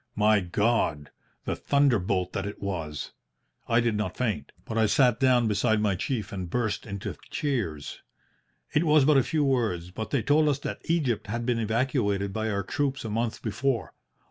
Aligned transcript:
My 0.15 0.39
God! 0.39 1.11
the 1.45 1.55
thunderbolt 1.55 2.33
that 2.33 2.47
it 2.47 2.59
was! 2.59 3.11
I 3.67 3.79
did 3.79 3.95
not 3.95 4.17
faint, 4.17 4.51
but 4.65 4.75
I 4.75 4.87
sat 4.87 5.19
down 5.19 5.47
beside 5.47 5.79
my 5.79 5.93
chief 5.93 6.31
and 6.31 6.45
I 6.45 6.45
burst 6.47 6.87
into 6.87 7.15
tears. 7.29 8.01
It 8.73 8.83
was 8.83 9.05
but 9.05 9.17
a 9.17 9.21
few 9.21 9.43
words, 9.45 9.91
but 9.91 10.09
they 10.09 10.23
told 10.23 10.49
us 10.49 10.57
that 10.61 10.81
Egypt 10.85 11.27
had 11.27 11.45
been 11.45 11.59
evacuated 11.59 12.33
by 12.33 12.49
our 12.49 12.63
troops 12.63 13.05
a 13.05 13.11
month 13.11 13.43
before. 13.43 13.93